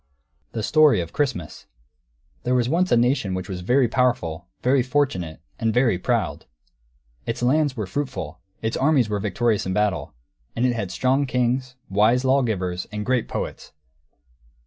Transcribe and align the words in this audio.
THE 0.53 0.63
STORY 0.63 0.99
OF 0.99 1.13
CHRISTMAS 1.13 1.67
There 2.41 2.55
was 2.55 2.67
once 2.67 2.91
a 2.91 2.97
nation 2.97 3.35
which 3.35 3.47
was 3.47 3.61
very 3.61 3.87
powerful, 3.87 4.47
very 4.63 4.81
fortunate, 4.81 5.41
and 5.59 5.71
very 5.71 5.99
proud. 5.99 6.47
Its 7.27 7.43
lands 7.43 7.77
were 7.77 7.85
fruitful; 7.85 8.39
its 8.63 8.75
armies 8.75 9.09
were 9.09 9.19
victorious 9.19 9.67
in 9.67 9.73
battle; 9.73 10.15
and 10.55 10.65
it 10.65 10.73
had 10.73 10.89
strong 10.89 11.27
kings, 11.27 11.75
wise 11.87 12.25
lawgivers, 12.25 12.87
and 12.91 13.05
great 13.05 13.27
poets. 13.27 13.73